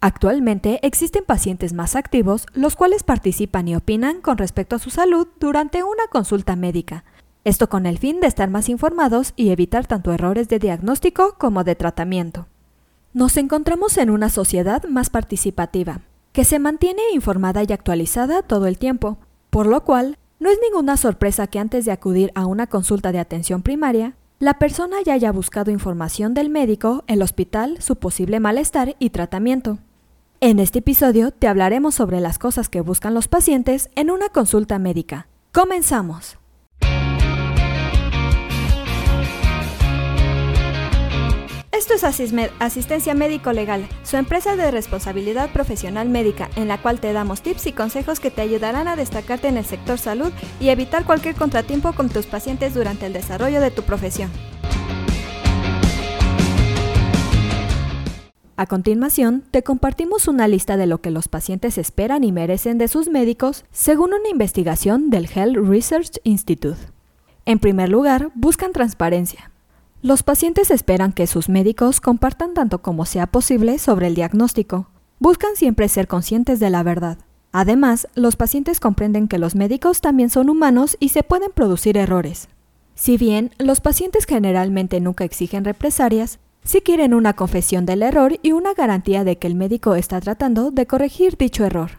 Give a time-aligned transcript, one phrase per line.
[0.00, 5.26] Actualmente existen pacientes más activos, los cuales participan y opinan con respecto a su salud
[5.40, 7.04] durante una consulta médica.
[7.42, 11.64] Esto con el fin de estar más informados y evitar tanto errores de diagnóstico como
[11.64, 12.46] de tratamiento.
[13.12, 16.02] Nos encontramos en una sociedad más participativa,
[16.32, 19.18] que se mantiene informada y actualizada todo el tiempo,
[19.50, 23.18] por lo cual no es ninguna sorpresa que antes de acudir a una consulta de
[23.18, 28.94] atención primaria, la persona ya haya buscado información del médico, el hospital, su posible malestar
[29.00, 29.78] y tratamiento.
[30.40, 34.78] En este episodio te hablaremos sobre las cosas que buscan los pacientes en una consulta
[34.78, 35.26] médica.
[35.50, 36.38] ¡Comenzamos!
[41.72, 47.00] Esto es Asismed, Asistencia Médico Legal, su empresa de responsabilidad profesional médica, en la cual
[47.00, 50.68] te damos tips y consejos que te ayudarán a destacarte en el sector salud y
[50.68, 54.30] evitar cualquier contratiempo con tus pacientes durante el desarrollo de tu profesión.
[58.60, 62.88] A continuación, te compartimos una lista de lo que los pacientes esperan y merecen de
[62.88, 66.80] sus médicos según una investigación del Health Research Institute.
[67.44, 69.52] En primer lugar, buscan transparencia.
[70.02, 74.88] Los pacientes esperan que sus médicos compartan tanto como sea posible sobre el diagnóstico.
[75.20, 77.18] Buscan siempre ser conscientes de la verdad.
[77.52, 82.48] Además, los pacientes comprenden que los médicos también son humanos y se pueden producir errores.
[82.96, 88.52] Si bien los pacientes generalmente nunca exigen represalias, si quieren una confesión del error y
[88.52, 91.92] una garantía de que el médico está tratando de corregir dicho error.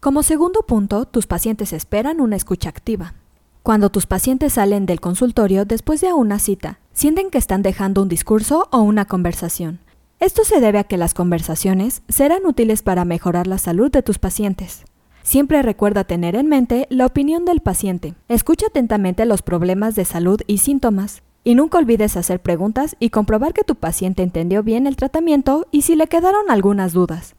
[0.00, 3.14] Como segundo punto, tus pacientes esperan una escucha activa.
[3.62, 8.08] Cuando tus pacientes salen del consultorio después de una cita, sienten que están dejando un
[8.08, 9.78] discurso o una conversación.
[10.18, 14.18] Esto se debe a que las conversaciones serán útiles para mejorar la salud de tus
[14.18, 14.86] pacientes.
[15.22, 18.16] Siempre recuerda tener en mente la opinión del paciente.
[18.26, 21.22] Escucha atentamente los problemas de salud y síntomas.
[21.42, 25.82] Y nunca olvides hacer preguntas y comprobar que tu paciente entendió bien el tratamiento y
[25.82, 27.34] si le quedaron algunas dudas.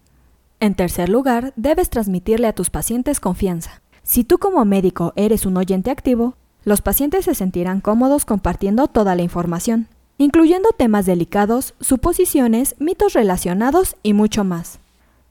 [0.59, 3.81] En tercer lugar, debes transmitirle a tus pacientes confianza.
[4.03, 9.15] Si tú como médico eres un oyente activo, los pacientes se sentirán cómodos compartiendo toda
[9.15, 9.87] la información,
[10.17, 14.79] incluyendo temas delicados, suposiciones, mitos relacionados y mucho más.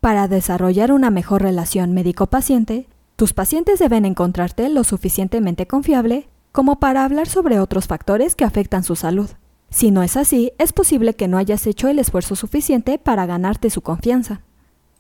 [0.01, 7.05] Para desarrollar una mejor relación médico-paciente, tus pacientes deben encontrarte lo suficientemente confiable como para
[7.05, 9.31] hablar sobre otros factores que afectan su salud.
[9.71, 13.71] Si no es así, es posible que no hayas hecho el esfuerzo suficiente para ganarte
[13.71, 14.43] su confianza.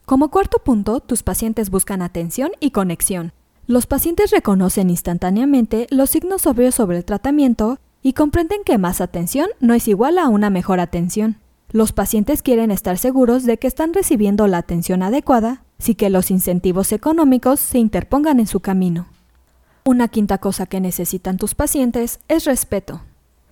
[0.07, 3.33] Como cuarto punto, tus pacientes buscan atención y conexión.
[3.67, 9.49] Los pacientes reconocen instantáneamente los signos obvios sobre el tratamiento y comprenden que más atención
[9.61, 11.39] no es igual a una mejor atención.
[11.71, 16.31] Los pacientes quieren estar seguros de que están recibiendo la atención adecuada, sin que los
[16.31, 19.07] incentivos económicos se interpongan en su camino.
[19.91, 23.01] Una quinta cosa que necesitan tus pacientes es respeto.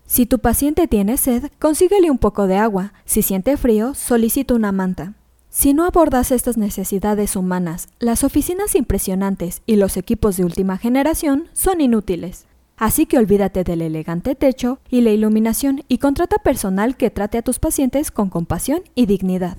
[0.07, 2.93] Si tu paciente tiene sed, consíguele un poco de agua.
[3.07, 5.15] Si siente frío, solicita una manta.
[5.51, 11.49] Si no abordas estas necesidades humanas, las oficinas impresionantes y los equipos de última generación
[11.55, 12.47] son inútiles.
[12.77, 17.43] Así que olvídate del elegante techo y la iluminación y contrata personal que trate a
[17.43, 19.57] tus pacientes con compasión y dignidad.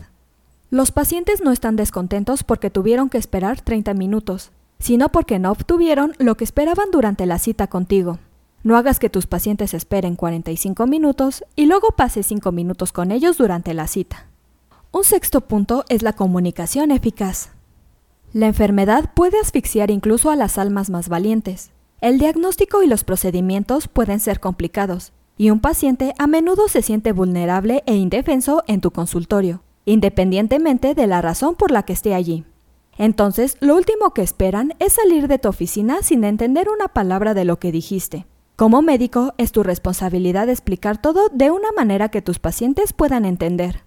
[0.69, 6.13] Los pacientes no están descontentos porque tuvieron que esperar 30 minutos, sino porque no obtuvieron
[6.17, 8.19] lo que esperaban durante la cita contigo.
[8.63, 13.37] No hagas que tus pacientes esperen 45 minutos y luego pases 5 minutos con ellos
[13.37, 14.27] durante la cita.
[14.91, 17.51] Un sexto punto es la comunicación eficaz.
[18.33, 21.71] La enfermedad puede asfixiar incluso a las almas más valientes.
[22.01, 27.11] El diagnóstico y los procedimientos pueden ser complicados, y un paciente a menudo se siente
[27.11, 32.45] vulnerable e indefenso en tu consultorio, independientemente de la razón por la que esté allí.
[32.99, 37.45] Entonces, lo último que esperan es salir de tu oficina sin entender una palabra de
[37.45, 38.27] lo que dijiste.
[38.57, 43.83] Como médico, es tu responsabilidad explicar todo de una manera que tus pacientes puedan entender.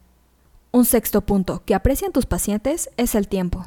[0.71, 3.67] Un sexto punto que aprecian tus pacientes es el tiempo.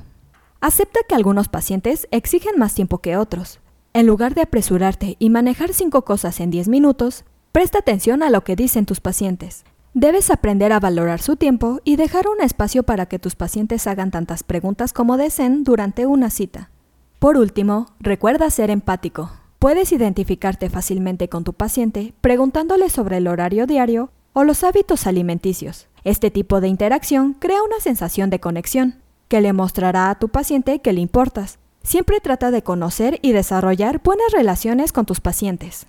[0.62, 3.60] Acepta que algunos pacientes exigen más tiempo que otros.
[3.94, 8.44] En lugar de apresurarte y manejar cinco cosas en 10 minutos, presta atención a lo
[8.44, 9.64] que dicen tus pacientes.
[9.98, 14.12] Debes aprender a valorar su tiempo y dejar un espacio para que tus pacientes hagan
[14.12, 16.70] tantas preguntas como deseen durante una cita.
[17.18, 19.32] Por último, recuerda ser empático.
[19.58, 25.88] Puedes identificarte fácilmente con tu paciente preguntándole sobre el horario diario o los hábitos alimenticios.
[26.04, 28.96] Este tipo de interacción crea una sensación de conexión,
[29.30, 31.58] que le mostrará a tu paciente que le importas.
[31.84, 35.88] Siempre trata de conocer y desarrollar buenas relaciones con tus pacientes.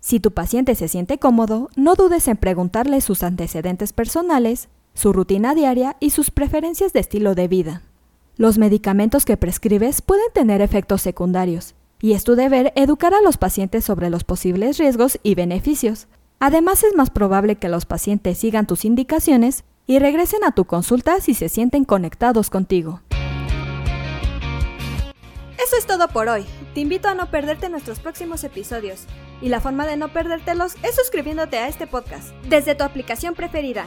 [0.00, 5.54] Si tu paciente se siente cómodo, no dudes en preguntarle sus antecedentes personales, su rutina
[5.54, 7.82] diaria y sus preferencias de estilo de vida.
[8.36, 13.36] Los medicamentos que prescribes pueden tener efectos secundarios, y es tu deber educar a los
[13.36, 16.08] pacientes sobre los posibles riesgos y beneficios.
[16.38, 21.20] Además, es más probable que los pacientes sigan tus indicaciones y regresen a tu consulta
[21.20, 23.02] si se sienten conectados contigo.
[25.62, 26.46] Eso es todo por hoy.
[26.72, 29.06] Te invito a no perderte nuestros próximos episodios.
[29.42, 33.86] Y la forma de no perdértelos es suscribiéndote a este podcast desde tu aplicación preferida.